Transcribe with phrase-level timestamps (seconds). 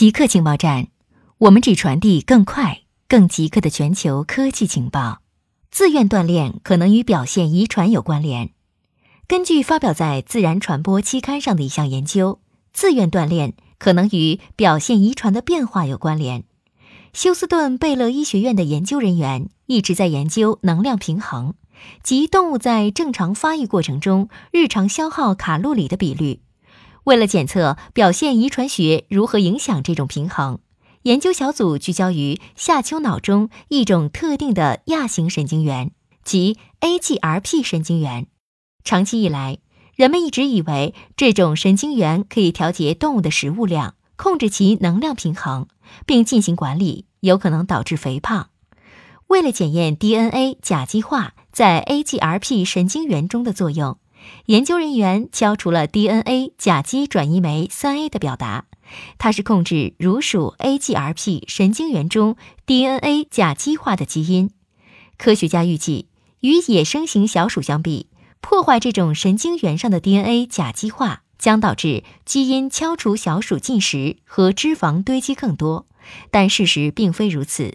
[0.00, 0.88] 极客情报站，
[1.36, 5.20] 我们只传递更快、更极客的全球科技情报。
[5.70, 8.52] 自愿锻炼可能与表现遗传有关联。
[9.28, 12.40] 根据发表在《自然传播》期刊上的一项研究，
[12.72, 16.44] 自愿锻炼可能与表现遗传的变化有关联。
[17.12, 21.52] 休斯顿贝勒医学院的研究人员一直在研究能量平衡，
[22.02, 26.40] 即动物在正常发育过程中日常消耗卡路里的比率。
[27.04, 30.58] 为了检测表现遗传学如何影响这种平衡，
[31.02, 35.92] 研究小组聚焦于下丘脑中一种特定的亚型神经元，
[36.24, 38.26] 即 AGRP 神经元。
[38.84, 39.58] 长期以来，
[39.94, 45.68] 人们一直以为这种神经元可以调节动物的食物量，控制其能量平衡，
[46.06, 48.48] 并进行管理，有可能导致肥胖。
[49.28, 53.99] 为了检验 DNA 甲基化在 AGRP 神经元中的作用。
[54.46, 58.66] 研究人员敲除了 DNA 甲基转移酶三 A 的表达，
[59.18, 64.50] 它是控制乳鼠 AGRP 神经元中 DNA 甲基化的基因。
[65.16, 66.08] 科学家预计，
[66.40, 68.08] 与野生型小鼠相比，
[68.40, 75.86] 破坏这种神经元上的 DNA 甲基化将导致基因敲除小鼠进食和脂肪堆积更多。
[76.30, 77.74] 但事实并非如此。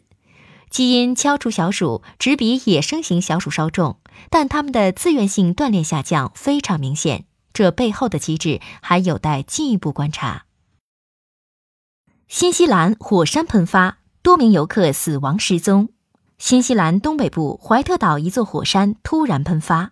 [0.72, 3.98] 基因敲除小鼠只比野生型小鼠稍重，
[4.30, 7.26] 但他们的自愿性锻炼下降非常明显。
[7.54, 10.46] 这背后的机制还有待进一步观察。
[12.28, 15.90] 新西兰火山喷发，多名游客死亡失踪。
[16.38, 19.92] 新西兰东北部怀特岛一座火山突然喷发，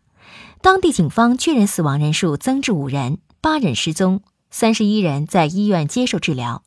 [0.62, 6.64] 当地警方确认死亡人数增至五人，八人失踪，三十一人在医院接受治疗。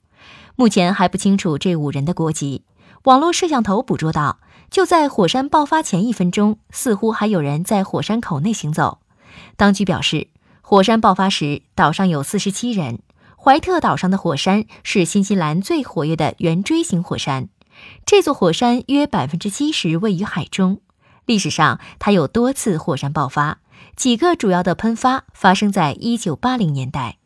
[0.54, 2.64] 目前还不清楚这五人的国籍。
[3.06, 8.98] 网络摄像头捕捉到，就在火山爆发前一分钟，似乎还有人在火山口内行走。
[9.56, 10.26] 当局表示，
[10.60, 12.98] 火山爆发时岛上有四十七人。
[13.36, 17.48] 怀特岛上的火山是新西兰最活跃的圆锥形火山，
[18.04, 20.80] 这座火山约百分之七十位于海中。
[21.26, 23.60] 历史上，它有多次火山爆发，
[23.94, 27.18] 几个主要的喷发发生在一九八零年代。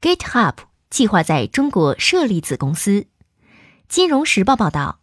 [0.00, 0.54] GitHub
[0.90, 3.06] 计划在中国设立子公司。
[3.90, 5.00] 金融时报报道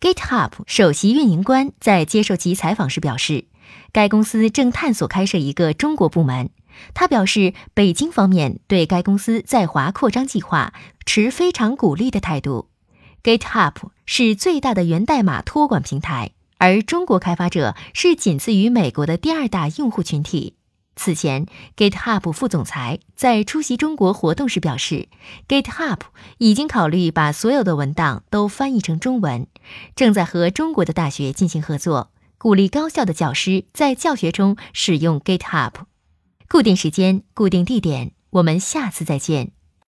[0.00, 3.46] ，GitHub 首席运营官在接受其采访时表示，
[3.90, 6.50] 该公司正探索开设一个中国部门。
[6.94, 10.72] 他表示，北京方面对该公司在华扩张计划
[11.04, 12.68] 持非常鼓励的态度。
[13.24, 13.74] GitHub
[14.06, 20.54] 是最大的源代码托管平台，而中国开发者是仅次于美国的第二大用户群体。
[21.02, 21.46] 此前
[21.78, 25.08] ，GitHub 副总裁在出席中国活动时表示
[25.48, 25.98] ，GitHub
[26.36, 29.46] 已经考虑把所有的文档都翻译成中文，
[29.96, 35.72] 正在和中国的大学进行合作，鼓励高校的教师在教学中使用 GitHub。
[36.50, 39.52] 固定时间，固定地点，我们下次再见。